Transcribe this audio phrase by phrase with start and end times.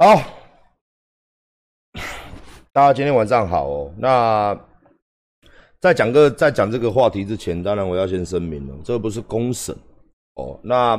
[0.00, 0.22] 好，
[2.72, 3.92] 大家今天晚上好哦。
[3.98, 4.56] 那
[5.80, 9.76] 在讲个在讲这个话题之前，当然我要先声明了，这个不是公审
[10.34, 10.56] 哦。
[10.62, 10.94] 那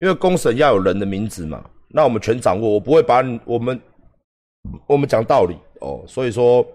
[0.00, 3.80] 因为公审要有人的名字嘛，那我们全掌握，我不会把你我们
[4.88, 6.66] 我们讲道理哦，所以说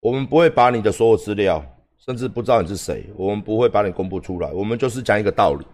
[0.00, 1.62] 我们不会把你的所有资料，
[1.98, 5.66] 甚至不知道你是谁，我们不会把你公布出来，我们就是讲一个道理。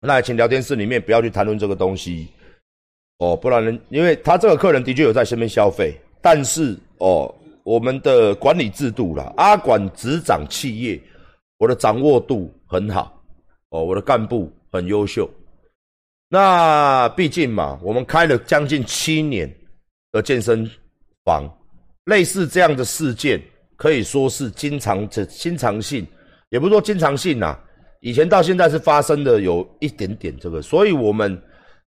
[0.00, 2.28] 那请聊天室里面不要去谈论这个东西。
[3.18, 11.00] 哦，不然人，因为他这个客人的确有在身边消费，但是哦，我们的管理制度啦，阿管执掌企业，
[11.58, 13.20] 我的掌握度很好，
[13.70, 15.28] 哦，我的干部很优秀。
[16.28, 19.52] 那毕竟嘛，我们开了将近七年
[20.12, 20.64] 的健身
[21.24, 21.42] 房，
[22.04, 23.42] 类似这样的事件
[23.74, 26.06] 可以说是经常这经常性，
[26.50, 27.58] 也不是说经常性呐，
[28.00, 31.36] 以前到现在是发生的有一点点这个，所以我们。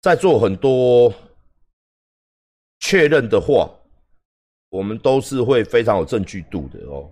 [0.01, 1.13] 在做很多
[2.79, 3.69] 确认的话，
[4.69, 7.09] 我们都是会非常有证据度的哦。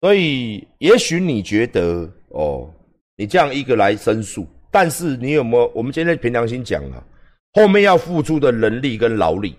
[0.00, 2.72] 所以，也许你觉得哦，
[3.16, 5.72] 你这样一个来申诉，但是你有没有？
[5.74, 7.02] 我们今天凭良心讲啊，
[7.54, 9.56] 后面要付出的人力跟劳力，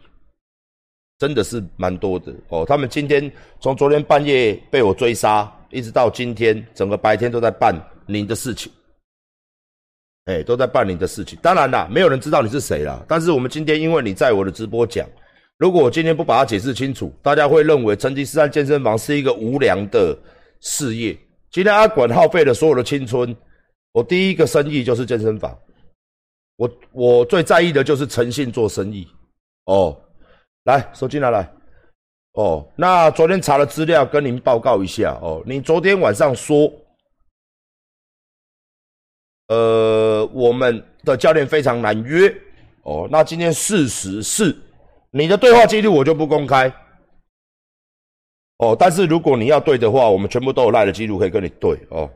[1.18, 2.66] 真的是蛮多的哦。
[2.66, 8.72] 他们今天从昨天半夜被我追杀，一直到今天整个白天都在办您的事情。
[10.30, 11.40] 哎，都在办你的事情。
[11.42, 13.04] 当然啦，没有人知道你是谁啦。
[13.08, 15.04] 但是我们今天，因为你在我的直播讲，
[15.58, 20.16] 如果我今天不把它解释清楚，大家会认为成吉思汗健身房是一个无良的
[20.62, 21.18] 事业。
[21.50, 23.36] 今天阿管耗费了所有的青春，
[23.92, 25.58] 我第一个生意就是健身房。
[26.58, 29.08] 我我最在意的就是诚信做生意。
[29.66, 30.00] 哦，
[30.66, 31.52] 来，手机拿来。
[32.34, 35.18] 哦，那昨天查了资料，跟您报告一下。
[35.24, 36.72] 哦，你昨天晚上说。
[39.50, 42.34] 呃，我们的教练非常难约
[42.84, 43.08] 哦。
[43.12, 44.56] 那今天事实是，
[45.12, 46.72] 你的对话记录我就不公开
[48.58, 48.76] 哦。
[48.80, 52.10] 但是如果你要对的话，我们全部都有赖的记录可以跟你对哦。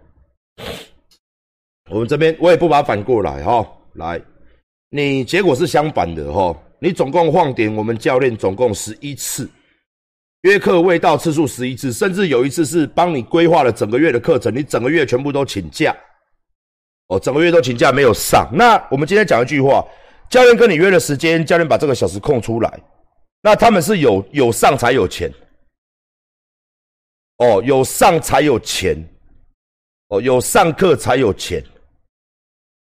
[1.90, 4.22] 我们这边我也不把它反过来哈，来，
[4.90, 6.56] 你结果是相反的哈。
[6.80, 9.50] 你总共晃点我们教练总共十一次，
[10.42, 15.96] 约课未到次数十一次，甚至有一次是帮你规划了整个月的课程，你整个月全部都请假。
[17.14, 18.50] 哦，整个月都请假没有上。
[18.52, 19.86] 那我们今天讲一句话：
[20.32, 22.80] 教练跟你约的时间，教练把这个小时空出来。
[23.40, 25.32] 那他们是有有上才有钱。
[27.38, 28.98] 哦，有上才有钱。
[30.08, 31.64] 哦，有上课才有钱。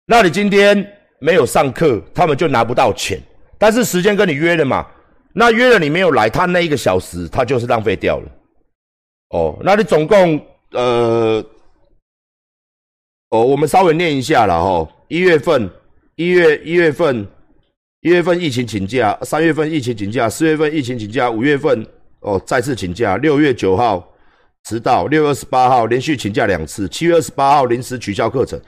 [0.07, 0.87] 那你今天
[1.19, 3.21] 没有上课，他们就拿不到钱。
[3.59, 4.87] 但是时间跟你约了嘛？
[5.33, 8.31] 那约了你没有来，他那一个小时他就是浪费掉了。
[9.31, 11.45] 哦，那你总共呃。
[13.31, 14.89] 哦，我们稍微念一下了哈。
[15.07, 15.71] 一月份，
[16.17, 17.27] 一月一月份，
[18.01, 21.87] 一月份疫情请假，三月份疫情请假，四月份疫情请假，五月份
[22.21, 24.05] 哦再次请假，六月九号
[24.65, 28.61] 迟到，六月二十八号连续请假两次，七月二十八号临时取消课程，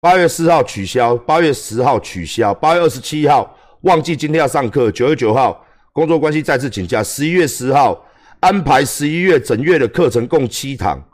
[0.00, 5.62] 八月四号取消，八月十号取消，八月二十七号忘记今天要上课，九月九号
[5.92, 8.02] 工作关系再次请假，十一月十号
[8.40, 11.04] 安排十一月整月的课程共七堂。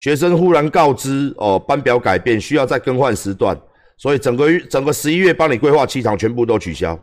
[0.00, 3.60] 学生忽然告知哦，班表改变，需要再更换时段，
[3.96, 6.98] 所以整个整个十一月帮你规划七场全部都取消。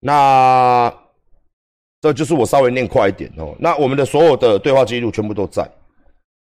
[0.00, 0.92] 那
[2.00, 3.56] 这就是我稍微念快一点哦。
[3.58, 5.68] 那我们的所有的对话记录全部都在。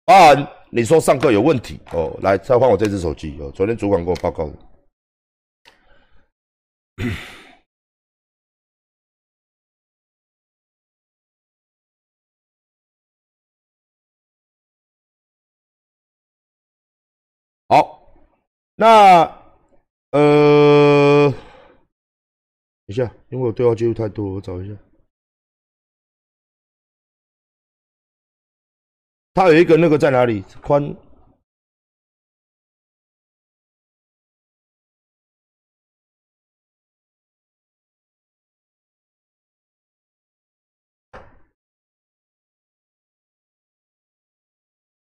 [0.03, 3.51] 包含你说上课有问题哦，来再换我这只手机哦。
[3.53, 4.53] 昨天主管给我报告的。
[18.77, 19.23] 那
[20.11, 21.39] 呃，等
[22.87, 24.75] 一下，因为我对话记录太多，我找一下。
[29.33, 30.41] 它有一个那个在哪里？
[30.61, 30.95] 宽。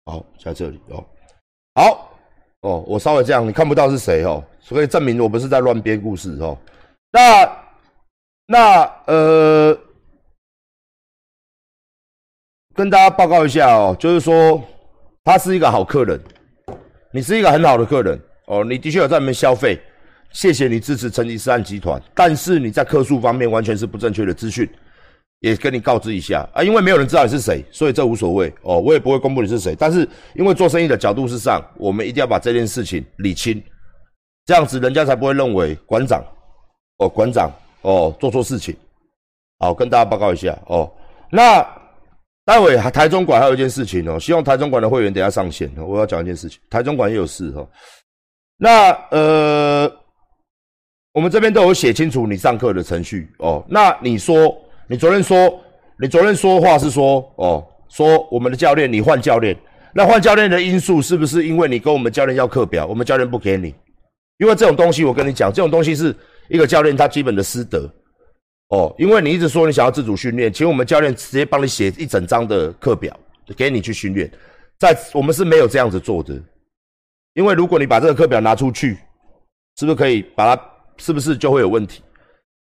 [0.04, 1.04] 好，在这里哦。
[1.74, 2.11] 好。
[2.62, 6.56] 哦，我稍微这样，你看不到是谁哦，所以证明我不是在乱编故事哦。
[7.12, 7.56] 那
[8.46, 9.78] 那呃，
[12.74, 14.62] 跟大家报告一下哦，就是说
[15.24, 16.20] 他是一个好客人，
[17.10, 19.80] 你是一个很好的客人哦，你的确有在里面消费，
[20.30, 24.68] 谢谢你支持成吉思汗集团，但是你在客诉方面完全是不正确的资讯。
[25.42, 29.76] 也跟你告知一下啊，因为没有人知道你是谁，所以这无所谓哦，我也不会公布你是谁。
[29.76, 33.60] 但是因为做生意的角度是上，我们一定要把这件事情理清，
[34.46, 36.24] 这样子人家才不会认为馆长
[36.98, 37.50] 哦，馆长
[37.82, 38.74] 哦，做错事情，
[39.58, 40.90] 好跟大家报告一下哦。
[41.28, 41.60] 那
[42.44, 47.66] 待会台中馆还有一件事情哦，希望台中馆的会员等下上线，我要讲一件事情，台中馆也有事哈。
[48.58, 49.92] 那呃，
[51.12, 53.64] 我们这边都有写清楚你上课的程序哦。
[53.68, 54.56] 那你说，
[54.92, 55.58] 你昨天说，
[55.98, 59.56] 你昨天说话是说哦，说我们的教练你换教练，
[59.94, 63.74] 那换教练的因素是不是因为你跟我们教练要课表，我们教练不给你？
[64.36, 66.14] 因为这种东西，我跟你讲，这种东西是
[66.50, 67.90] 一个教练他基本的师德
[68.68, 68.94] 哦。
[68.98, 73.18] 因为你一直说你想要自主训练，请我们教练直接帮你写一整张的课表
[73.56, 74.30] 给你去训练，
[74.78, 76.38] 在我们是没有这样子做的。
[77.32, 78.98] 因为如果你把这个课表拿出去，
[79.78, 80.62] 是不是可以把它？
[80.98, 82.02] 是不是就会有问题？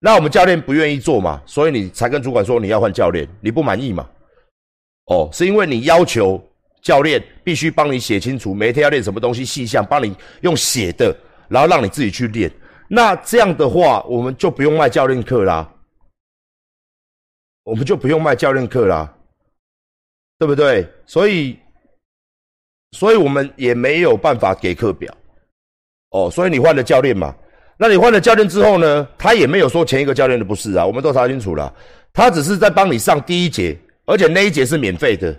[0.04, 4.06] 那我们教练不愿意做嘛，所以你才跟主管说你要换教练，你不满意嘛？
[5.06, 6.38] 哦，是因为你要求
[6.82, 11.16] 教练必须帮你写清楚每天要练什么东西细项，帮你用写的。
[11.48, 12.50] 然后让你自己去练，
[12.88, 15.70] 那这样的话，我们就不用卖教练课啦，
[17.62, 19.14] 我们就不用卖教练课啦，
[20.38, 20.86] 对不对？
[21.06, 21.58] 所以，
[22.92, 25.14] 所以我们也没有办法给课表，
[26.10, 27.34] 哦，所以你换了教练嘛？
[27.76, 29.08] 那你换了教练之后呢？
[29.18, 31.74] 他也没有说前一个教练的不是啊，我们都查清楚了，
[32.12, 35.36] 他只是在帮你上第一节，而且那一节是免费的，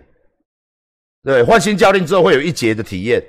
[1.23, 3.23] 对，换新教练之后会有一节的体验，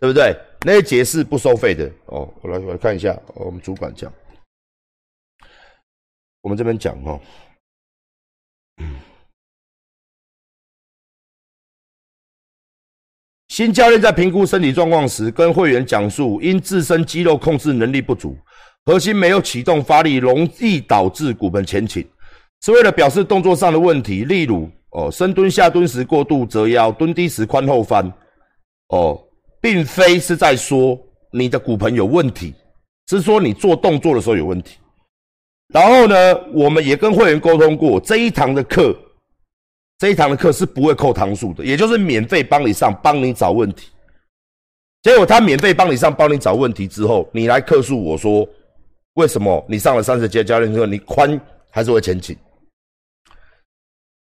[0.00, 0.34] 对不对？
[0.64, 1.90] 那一节是不收费的。
[2.06, 4.12] 哦，我来我来看一下，我们主管讲，
[6.40, 7.20] 我们这边讲哦，
[13.56, 18.36] 新教练在评估身体状况时，跟会员讲述，因自身肌肉控制能力不足，
[18.84, 22.06] 核心没有启动发力，容易导致骨盆前倾，
[22.62, 28.12] 是为了表示动作上的问题，例如哦，深蹲下蹲时过度折腰，蹲低时髋后翻，
[28.88, 29.18] 哦。
[29.58, 30.96] 并非是在说
[31.32, 32.52] 你的骨盆有问题，
[33.08, 34.76] 是说你做动作的时候有问题。
[35.72, 36.14] 然后呢，
[36.52, 38.94] 我们也跟会员沟通过，这一堂的课，
[39.98, 43.90] 这一堂的课是不会扣堂数的，也就是免费帮你上，帮你找问题。
[45.02, 48.46] 结果他免费帮你上，帮你找问题之后，你来客诉我说，
[49.14, 51.40] 为什么你上了三十节教练课，你宽
[51.70, 52.36] 还是会前倾？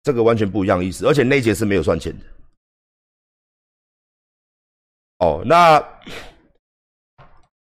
[0.03, 2.25] 这个完全不一样意思，而且那节是没有算钱的。
[5.21, 5.83] 哦，那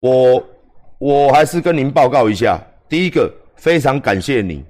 [0.00, 0.46] 我
[0.98, 2.60] 我还是跟您报告一下。
[2.86, 4.62] 第一个，非常感谢你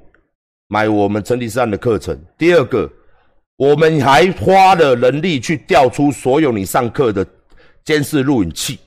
[0.69, 2.17] 买我们成吉思汗的课程。
[2.39, 2.89] 第二个，
[3.57, 7.25] 我们还花了人力去调出所有你上课的
[7.85, 8.79] 监视录影器。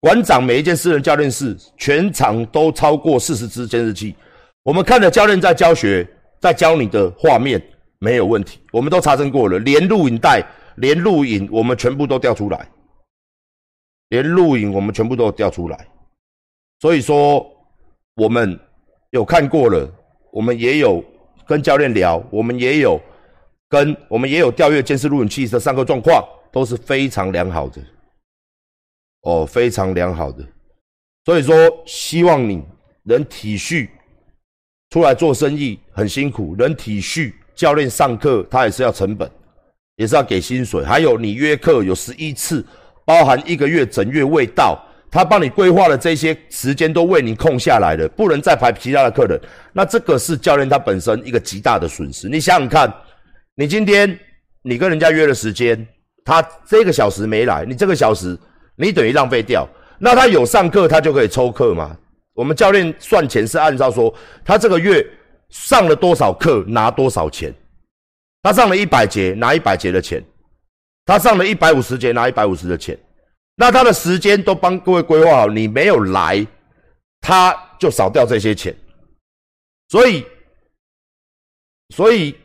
[0.00, 4.14] 馆长每一间私人教练室全场都超过四十支监视器。
[4.62, 6.08] 我们看着教练在教学，
[6.40, 7.62] 在教你的画面
[7.98, 10.42] 没有问题，我们都查证过了，连录影带、
[10.76, 12.68] 连录影，我们全部都调出来。
[14.10, 15.86] 连录影我们全部都调出来，
[16.80, 17.46] 所以说
[18.14, 18.58] 我们
[19.10, 19.86] 有看过了，
[20.32, 21.04] 我们也有
[21.46, 22.98] 跟教练聊，我们也有
[23.68, 27.80] 跟我们也有调阅监视录影器的上课状况，都是非常良好的，
[29.22, 30.44] 哦，非常良好的。
[31.24, 31.54] 所以说，
[31.86, 32.64] 希望你
[33.02, 33.88] 能体恤
[34.90, 39.30] 出来做生意很辛苦，能体恤教练上课他也是要成本，
[39.96, 42.64] 也是要给薪水，还有你约课有十一次。
[43.04, 44.78] 包含一个月整月未到，
[45.10, 49.40] 他帮你规划的这些时间都为你空下来了，不能再排其他的客人。
[49.72, 52.28] 那这个是教练他本身一个极大的损失。
[52.28, 52.94] 你想想看，
[53.58, 54.16] 你今天
[54.62, 55.84] 你跟人家约了时间，
[56.24, 58.38] 他这个小时没来，你这个小时
[58.76, 59.68] 你等于浪费掉。
[59.98, 61.98] 那他有上课，他就可以抽课嘛？
[62.34, 65.04] 我们教练算钱是按照说他这个月
[65.48, 67.52] 上了多少课拿多少钱，
[68.44, 70.24] 他上了一百节拿一百节的钱。
[71.04, 72.96] 他上了一百五十节，拿一百五十的钱，
[73.56, 76.46] 那他的时间都帮各位规划好，你没有来，
[77.20, 78.76] 他就少掉这些钱。
[79.88, 80.24] 所以，
[81.94, 82.36] 所以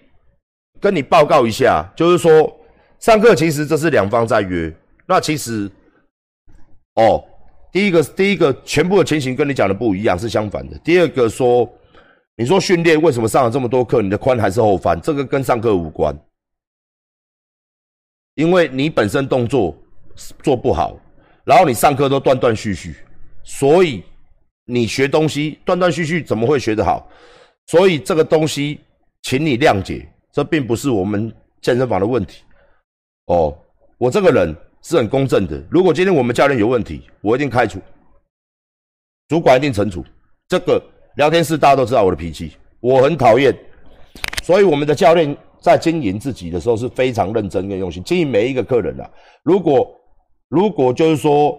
[0.83, 2.53] 跟你报告一下，就是说
[2.99, 4.69] 上课其实这是两方在约。
[5.05, 5.71] 那其实，
[6.95, 7.23] 哦，
[7.71, 10.77] 第一个第一个全部的情形跟你讲的不一样，是相反的。
[10.79, 11.71] 第二个说，
[12.35, 14.99] 你说训练为什么上了这么多课，你的髋还是后翻？
[14.99, 16.13] 这个跟上课无关。
[18.35, 19.73] 因为你本身动作
[20.41, 20.99] 做不好，
[21.45, 22.97] 然后你上课都断断续续，
[23.45, 24.03] 所以
[24.65, 27.09] 你学东西断断续续怎么会学得好？
[27.67, 28.81] 所以这个东西，
[29.21, 32.43] 请你谅解，这并不是我们健身房的问题。
[33.27, 33.57] 哦，
[33.97, 35.63] 我这个人是很公正的。
[35.71, 37.79] 如果今天我们教练有问题，我一定开除，
[39.29, 40.03] 主管一定惩处。
[40.49, 40.83] 这个
[41.15, 43.57] 聊天室大家都知道我的脾气，我很讨厌，
[44.43, 45.37] 所以我们的教练。
[45.63, 49.11] 在经营自己的时候是非常认真跟用心经营每一个客人的。
[49.43, 49.89] 如果
[50.49, 51.57] 如果就是说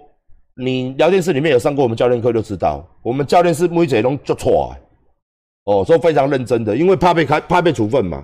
[0.56, 4.76] 你聊天室里面有上过我们教练课，就知道我们教练是每一种就错，
[5.64, 8.22] 哦，说非常认真的，因为怕被开，怕被处分嘛。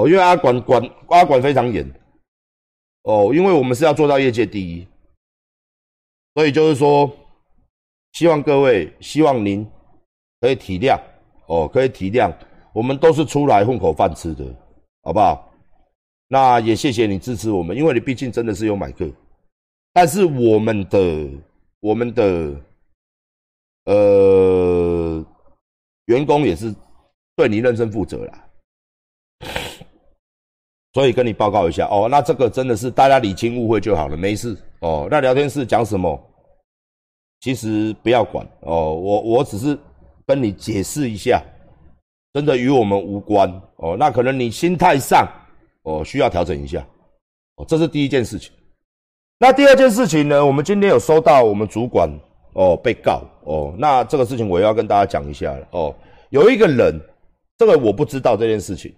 [0.00, 1.88] 哦，因为阿管管阿管非常严。
[3.02, 4.86] 哦，因为我们是要做到业界第一，
[6.34, 7.10] 所以就是说，
[8.12, 9.66] 希望各位，希望您
[10.40, 11.00] 可以体谅，
[11.46, 12.30] 哦，可以体谅，
[12.74, 14.44] 我们都是出来混口饭吃的，
[15.02, 15.50] 好不好？
[16.28, 19.10] 那也谢谢你支持我们，因为你毕竟真的是有买课，
[19.94, 21.28] 但是我们的
[21.80, 22.54] 我们的
[23.86, 25.26] 呃
[26.04, 26.72] 员工也是
[27.34, 28.46] 对你认真负责啦。
[30.92, 35.06] 所以跟你报告一下哦，那这个真的是大家理清误会就好了，没事哦。
[35.10, 36.20] 那聊天室讲什么，
[37.40, 38.94] 其实不要管哦。
[38.94, 39.78] 我我只是
[40.26, 41.40] 跟你解释一下，
[42.32, 43.96] 真的与我们无关哦。
[43.96, 45.28] 那可能你心态上
[45.82, 46.84] 哦需要调整一下
[47.54, 48.52] 哦，这是第一件事情。
[49.38, 52.10] 那第二件事情呢，我们今天有收到我们主管
[52.54, 55.94] 哦被告哦，那这个事情我要跟大家讲一下了哦。
[56.30, 57.00] 有一个人，
[57.56, 58.92] 这个我不知道这件事情。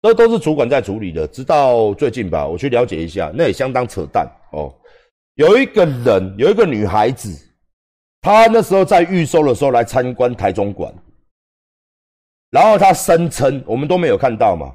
[0.00, 4.72] 这都是主管在处理的，直到最近吧，我去了解一下，那也相当扯淡哦。
[5.34, 7.36] 有一个人，有一个女孩子，
[8.20, 10.92] 她那时候在预收的时候来参观台中馆，
[12.50, 14.72] 然后她声称我们都没有看到嘛，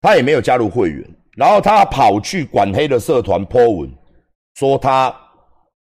[0.00, 1.04] 她也没有加入会员，
[1.36, 3.90] 然后她跑去管黑的社团 po 文，
[4.54, 5.14] 说她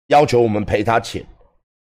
[0.07, 1.23] 要求我们赔她钱，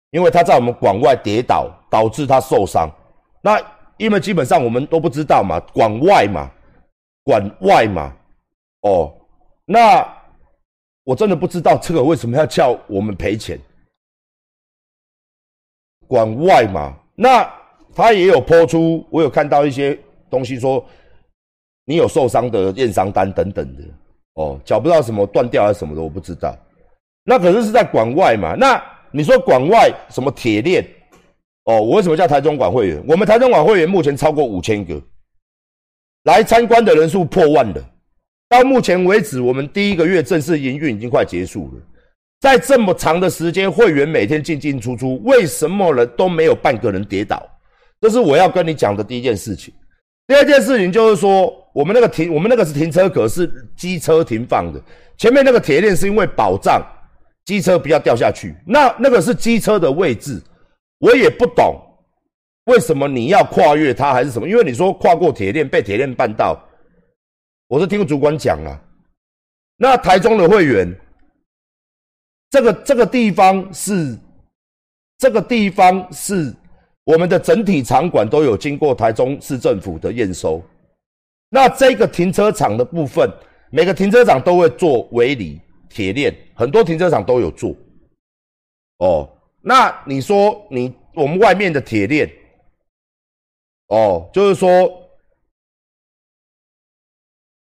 [0.09, 2.91] 因为她在我们馆外跌倒导致她受伤。
[3.39, 3.61] 那
[3.97, 6.51] 因为基本上我们都不知道嘛，馆外嘛。
[7.27, 8.15] 管外嘛，
[8.83, 9.13] 哦，
[9.65, 10.07] 那
[11.03, 13.59] 我真的不知道这个为什么要叫我们赔钱。
[16.07, 17.53] 管外嘛，那
[17.93, 20.85] 他也有抛出，我有看到一些东西说，
[21.83, 23.83] 你有受伤的验伤单等等的，
[24.35, 26.55] 哦，脚不知道什么断掉还是什么的，我不知道。
[27.25, 28.81] 那可是是在管外嘛，那
[29.11, 30.81] 你说管外什么铁链？
[31.65, 33.03] 哦，我为什么叫台中管会员？
[33.05, 35.01] 我们台中管会员目前超过五千个。
[36.27, 37.81] 来参观的人数破万了，
[38.49, 41.81] 到目前为止，我们第一个月正式营运已经快结束了。
[42.41, 47.41] 在这么长的时间，会员每天进进出出，为什么人都没有半个人跌倒？
[48.01, 49.73] 这是我要跟你讲的第一件事情。
[50.27, 54.81] 第二件事情就是说，我们那个停，我们那个是停车格，是机车停放的。
[55.17, 56.85] 前面那个铁链是因为保障
[57.45, 60.41] 机车不要掉下去，那那个是机车的位置，
[60.99, 61.81] 我也不懂。
[62.67, 64.47] 为什么你要跨越它还是什么？
[64.47, 66.61] 因为你说跨过铁链被铁链绊到，
[67.67, 68.79] 我是听主管讲啊。
[69.77, 70.93] 那台中的会员，
[72.49, 74.17] 这个这个地方是
[75.17, 76.53] 这个地方是
[77.05, 80.61] 我们的整体场馆都有经过台中市政府的验收。
[81.49, 83.31] 那这个停车场的部分，
[83.71, 85.57] 每个停车场都会做围篱
[85.87, 87.73] 铁链，很多停车场都有做。
[88.97, 89.29] 哦，
[89.61, 92.29] 那你说你我们外面的铁链？
[93.87, 94.69] 哦，就是说，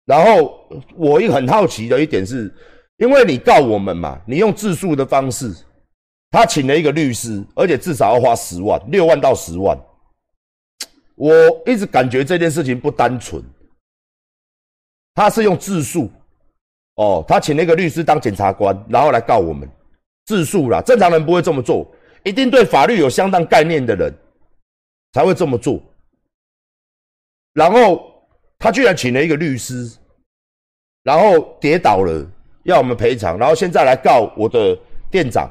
[0.05, 2.53] 然后我一很好奇的一点是，
[2.99, 5.55] 因为你告我们嘛，你用自诉的方式，
[6.31, 9.79] 他请了一个律师，而且至少要花十万，六万到十万。
[11.15, 11.31] 我
[11.65, 13.43] 一直感觉这件事情不单纯，
[15.15, 16.11] 他是用自诉，
[16.97, 19.67] 哦，他请了一个律师当检察官，然后来告我们
[20.27, 20.83] 自诉啦。
[20.83, 21.91] 正常人不会这么做，
[22.25, 24.13] 一定对法律有相当概念的人
[25.13, 25.81] 才会这么做。
[27.55, 28.11] 然后
[28.59, 29.91] 他居然请了一个律师，
[31.03, 32.27] 然后跌倒了，
[32.65, 34.79] 要我们赔偿，然后现在来告我的
[35.11, 35.51] 店长，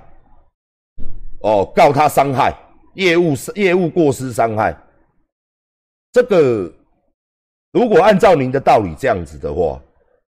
[1.42, 2.52] 哦，告他伤害
[2.96, 4.76] 业务业务过失伤害。
[6.12, 6.74] 这个
[7.72, 9.80] 如果按照您的道理这样子的话，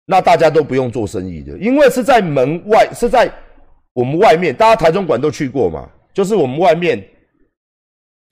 [0.05, 3.33] 那大家都不用做生意的，因为是在门外，是在
[3.93, 7.07] 我们外面，大家台中馆都去过嘛，就是我们外面。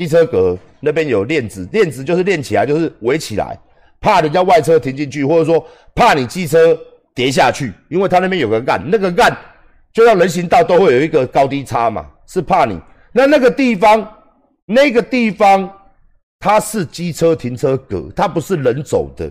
[0.01, 3.59] 机车格那边有链子，链子就是链起来，就是围起来，
[4.01, 5.63] 怕人家外车停进去，或者说
[5.95, 6.75] 怕你机车
[7.15, 9.31] 跌下去，因为他那边有个杆，那个杆
[9.93, 12.81] 就像人行道都会有一个高低差嘛，是怕你。
[13.13, 14.11] 那那个地方，
[14.65, 15.71] 那个地方
[16.39, 19.31] 它是机车停车格，它不是人走的。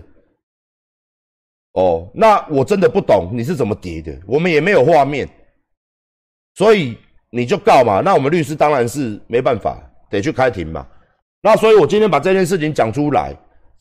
[1.72, 5.28] 哦，那我真的不懂你是怎么叠的，我们也没有画面，
[6.54, 6.96] 所以
[7.32, 8.00] 你就告嘛。
[8.00, 9.84] 那我们律师当然是没办法。
[10.10, 10.86] 得去开庭嘛，
[11.40, 13.32] 那所以我今天把这件事情讲出来，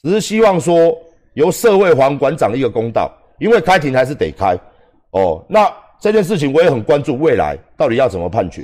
[0.04, 0.96] 只是希望说
[1.34, 4.58] 由社会还馆长一个公道，因为开庭还是得开
[5.12, 5.44] 哦。
[5.50, 5.70] 那
[6.00, 8.64] 这件事情我也很关注未来到底要怎么判决。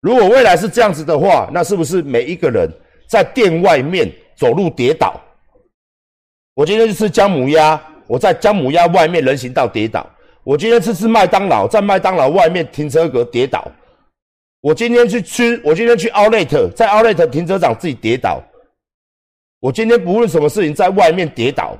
[0.00, 2.68] 如果未来是这样子的话，那是不是每一个人
[3.08, 5.20] 在店外面走路跌倒？
[6.54, 10.08] 我今天去吃姜母鸭，我在姜母鸭外面人行道跌倒。
[10.42, 13.66] 我今天去吃麦当劳，在麦当劳外面停车格跌倒。
[14.60, 18.42] 我今天去吃，我今天去 Outlet，在 Outlet 停车场自己跌倒，
[19.60, 21.76] 我今天不论什么事情，在外面跌倒，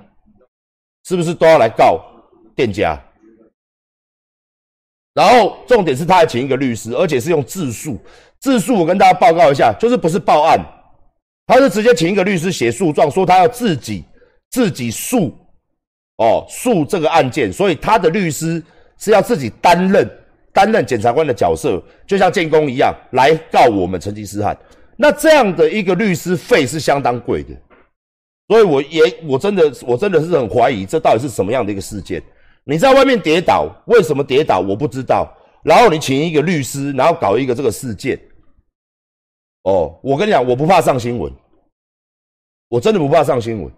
[1.04, 2.00] 是不是都要来告
[2.54, 3.00] 店家？
[5.14, 7.99] 然后重点是他还请一个律师，而且是用自诉。
[8.38, 10.61] 自诉我跟大家报告一下，就是不是报案，
[11.47, 14.04] 他是直接请一个律师写诉状，说他要自己
[14.50, 15.35] 自己诉，
[16.18, 18.62] 哦诉这个案件，所以他的律师
[18.99, 20.06] 是要自己担任
[20.56, 24.56] 担任检察官的角色，就像建工一样来告我们成吉思汗。
[24.96, 27.54] 那这样的一个律师费是相当贵的，
[28.48, 32.22] 所以我也我真的我真的是很怀疑这到底是什么样的一个事件。
[32.64, 34.60] 你在外面跌倒，为什么跌倒？
[34.60, 35.30] 我不知道。
[35.62, 38.18] 然后你请一个律师，然后搞一个这个事件。
[39.64, 41.30] 哦，我跟你讲，我不怕上新闻，
[42.68, 43.70] 我真的不怕上新闻，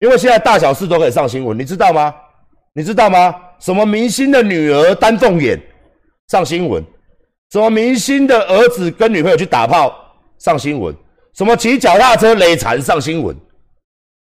[0.00, 2.12] 因为现在大小事都可以上新闻，你知道吗？
[2.72, 3.32] 你知道吗？
[3.64, 5.58] 什么明星的女儿丹凤眼
[6.28, 6.84] 上新闻？
[7.50, 9.90] 什么明星的儿子跟女朋友去打炮
[10.36, 10.94] 上新闻？
[11.32, 13.34] 什么骑脚踏车累残上新闻？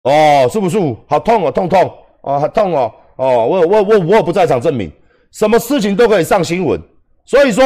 [0.04, 0.78] 哦，是不是？
[1.06, 1.82] 好痛哦，痛痛
[2.22, 2.90] 哦，好痛哦。
[3.16, 4.90] 哦，我我我我不在场证明，
[5.32, 6.80] 什么事情都可以上新闻，
[7.26, 7.62] 所以说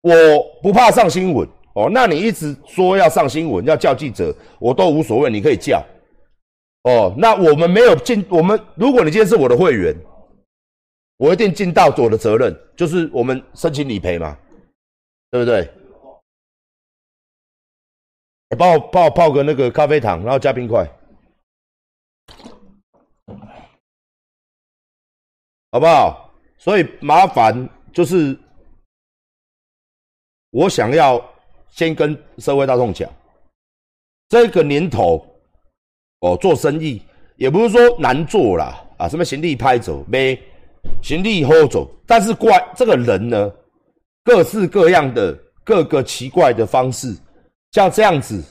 [0.00, 0.12] 我
[0.60, 1.88] 不怕上新闻哦。
[1.88, 5.80] 那你一直说要上新闻，要叫记者，我都无所谓，你可以叫
[6.82, 7.14] 哦。
[7.16, 9.94] 那我们没有进，我们如果你今天是我的会员，
[11.22, 14.36] 我一定尽到我的责任，就是我们申请理赔嘛，
[15.30, 15.72] 对不对？
[18.58, 20.84] 帮我帮我泡个那个咖啡糖，然后加冰块。
[25.70, 26.34] 好不好？
[26.58, 28.36] 所以麻烦就是，
[30.50, 31.24] 我想要
[31.70, 33.08] 先跟社会大众讲，
[34.28, 35.24] 这个年头
[36.18, 37.00] 哦，做生意
[37.36, 40.36] 也不是说难做啦，啊，什么行李拍走，没
[41.02, 43.52] 行李后走，但是怪这个人呢，
[44.24, 45.32] 各式各样的
[45.64, 47.16] 各个奇怪的方式，
[47.72, 48.42] 像这样子，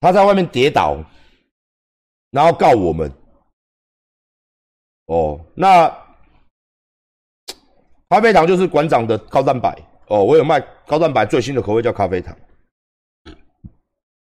[0.00, 1.02] 他在外面跌倒，
[2.30, 3.12] 然后告我们，
[5.06, 5.92] 哦，那。
[8.10, 9.76] 咖啡糖就是馆长的高蛋白。
[10.06, 12.36] 哦，我有卖高蛋白最新的口味叫咖啡糖，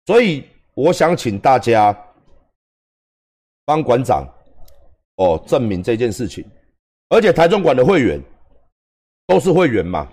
[0.06, 1.94] 所以我想请大家
[3.66, 4.24] 帮馆长
[5.16, 6.46] 哦证明这件事情，
[7.16, 8.22] 而且台中馆的会员
[9.28, 10.08] 都是会员嘛，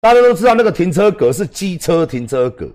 [0.00, 2.66] 大家都知道那个停车格是机车停车格，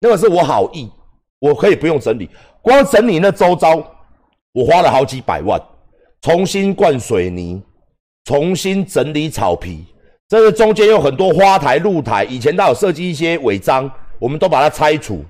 [0.00, 0.90] 那个是我好意，
[1.38, 2.28] 我可以不用整理，
[2.60, 3.76] 光整理那周遭
[4.52, 5.60] 我花了好几百万，
[6.20, 7.62] 重新灌水泥。
[8.24, 9.86] 重新整理草皮，
[10.28, 15.24] 这个中间有很多花台、露台，以前都有设计一些违章，我们都把它拆除。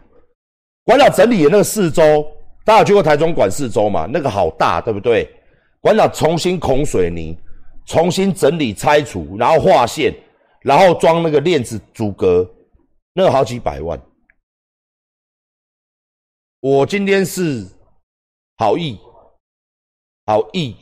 [0.85, 2.27] 馆长整理的那个四周，
[2.65, 4.09] 大家有去过台中馆四周嘛？
[4.13, 5.33] 那个好大，对不对？
[5.81, 7.39] 馆长重新孔水泥，
[7.87, 10.15] 重新整理拆除，然后画线，
[10.63, 12.49] 然后装那个链子阻隔，
[13.13, 14.01] 那好几百万。
[16.61, 17.67] 我今天是
[18.57, 18.99] 好意，
[20.27, 20.77] 好意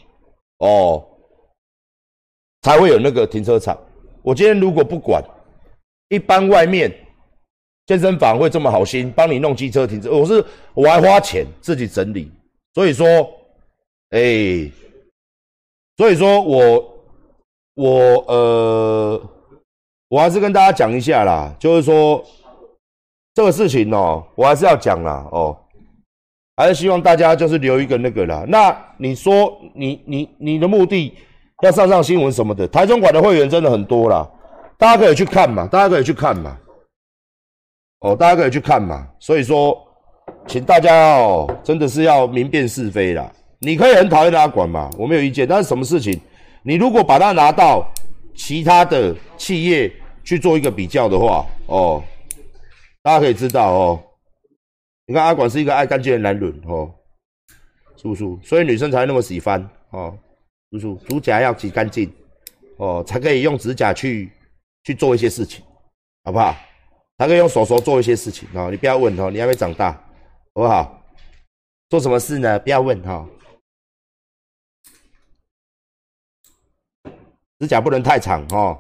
[0.59, 1.07] 哦。
[2.63, 3.79] 才会有那个停车场。
[4.23, 5.23] 我今天如果不管，
[6.09, 6.91] 一般外面
[7.87, 12.33] 健身房会这么好心帮你弄机车停车，我是我还花钱自己整理。
[12.75, 13.07] 所以说，
[14.11, 14.69] 哎，
[15.97, 16.95] 所以说我
[17.75, 17.91] 我
[18.29, 19.23] 呃，
[20.09, 22.25] 我还是跟大家讲一下啦，就是说
[23.35, 25.57] 这个事情哦，我还是要讲啦哦，
[26.57, 28.45] 还是希望大家就是留一个那个啦。
[28.49, 31.15] 那你说你你你的目的？
[31.63, 34.29] 要上上新闻什么的，台中馆的会员真的很多啦，
[34.77, 36.55] 大家可以去看嘛，大家可以去看嘛，
[38.01, 39.09] 哦，大家可以去看嘛。
[39.19, 39.75] 所以说，
[40.47, 43.33] 请大家哦，真的是要明辨是非啦。
[43.67, 45.45] 你可以很讨厌他管嘛，我没有意见。
[45.45, 46.21] 但是什么事情，
[46.63, 47.93] 你如果把它拿到
[48.33, 52.01] 其他的企业去做一个比较的话，哦，
[53.03, 54.01] 大家可以知道哦，
[55.07, 56.89] 你看阿管是一个爱干净的男人哦，
[57.97, 58.25] 是不是？
[58.45, 60.17] 所以女生才那么喜欢哦。
[60.71, 62.09] 就是指甲要洗干净
[62.77, 64.31] 哦，才可以用指甲去
[64.85, 65.65] 去做一些事情，
[66.23, 66.55] 好不好？
[67.19, 68.69] 才可以用手手做一些事情哦。
[68.71, 69.91] 你不要问哦，你还没长大，
[70.55, 71.03] 好不好？
[71.89, 72.59] 做什么事呢？
[72.61, 73.27] 不要问哈。
[77.59, 78.79] 指甲不能太长哦。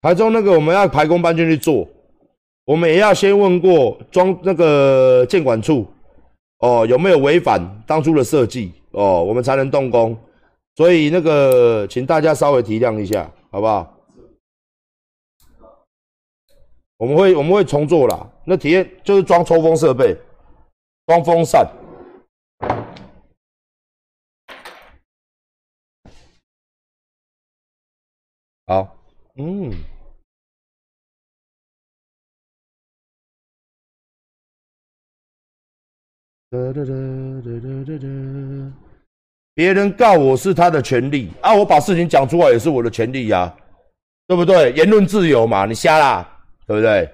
[0.00, 1.88] 台中那个我们要排工搬进去做，
[2.64, 5.86] 我们也要先问过装那个建管处，
[6.58, 10.16] 哦有没有违反当初的设计哦，我们才能动工。
[10.74, 13.98] 所以那个请大家稍微体谅一下，好不好？
[16.96, 18.30] 我们会我们会重做啦。
[18.46, 20.16] 那体验就是装抽风设备，
[21.06, 21.66] 装风扇。
[28.66, 28.96] 好，
[29.34, 29.72] 嗯。
[39.54, 43.54] 别人告我是他的权利啊，我把事情讲出来也是我的权利呀，
[44.26, 44.72] 对不对？
[44.72, 47.08] 言论自由嘛，你瞎啦，对不对？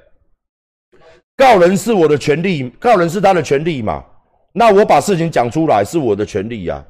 [1.36, 4.04] 告人是我的权利，告人是他的权利嘛，
[4.52, 6.84] 那我把事情讲出来是我的权利呀。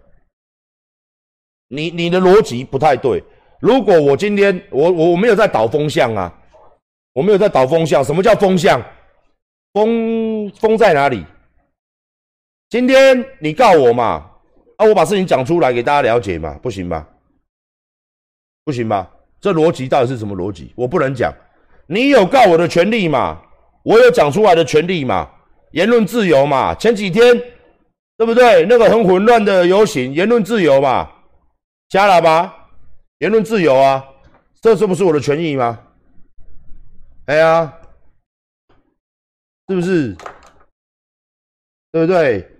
[1.68, 3.22] 你你的逻辑不太对。
[3.60, 6.32] 如果我今天我我我没有在导风向啊，
[7.12, 8.02] 我没有在导风向。
[8.02, 8.82] 什么叫风向？
[9.74, 11.24] 风风在哪里？
[12.70, 14.30] 今天你告我嘛？
[14.78, 17.06] 啊，我把事情讲出来给大家了解嘛，不行吧？
[18.64, 19.10] 不行吧？
[19.40, 20.72] 这逻辑到底是什么逻辑？
[20.74, 21.32] 我不能讲。
[21.86, 23.42] 你有告我的权利嘛？
[23.82, 25.28] 我有讲出来的权利嘛？
[25.72, 26.74] 言论自由嘛？
[26.74, 27.36] 前几天
[28.16, 28.66] 对不对？
[28.66, 31.10] 那个很混乱的游行，言论自由嘛？
[31.88, 32.68] 加了吧？
[33.18, 34.04] 言论自由啊，
[34.60, 35.80] 这是不是我的权益吗？
[37.26, 37.72] 哎呀，
[39.68, 40.16] 是不是？
[41.90, 42.57] 对不对？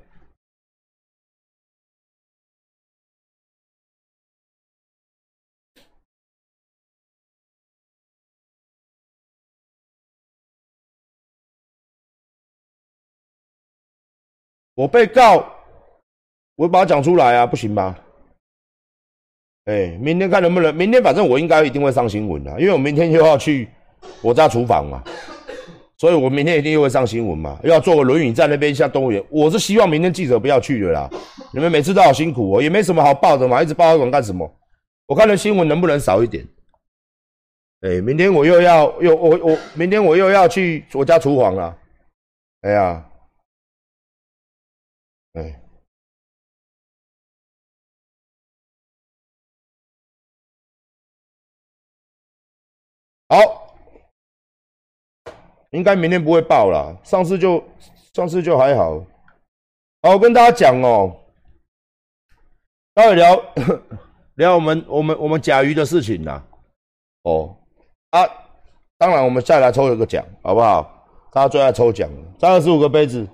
[14.79, 15.45] 我被告，
[16.55, 17.97] 我把它讲出来啊，不行吗？
[19.65, 23.69] 哎，明天看能不能，明天反正我应该一定会上新闻的，因为我明天又要去
[24.23, 25.03] 我家厨房嘛，
[25.97, 29.21] 所以我明天一定又会上新闻嘛，又要坐个轮椅在那边像动物园。
[29.31, 31.11] 我是希望明天记者不要去的啦，
[31.53, 34.49] 你们每次都好辛苦哦，也没什么好报的嘛，一直报新干什么？
[35.07, 36.47] 我看的新闻能不能少一点？
[37.81, 41.77] 哎，明天我又要又我我明天我又要去我家厨房了，
[42.61, 43.05] 哎呀。
[53.29, 53.77] 好，
[55.71, 56.97] 应该明天不会爆了。
[57.05, 57.63] 上次就
[58.15, 58.99] 上次就还好。
[60.03, 61.15] 好，我跟大家讲哦，
[62.95, 63.43] 待会聊
[64.37, 66.43] 聊我们我们我们甲鱼的事情啦。
[67.25, 67.55] 哦
[68.11, 68.25] 啊，
[68.97, 70.95] 当然我们再来抽一个奖，好不好？
[71.31, 72.09] 大家最爱抽奖，
[72.41, 73.29] 三二十五个杯子。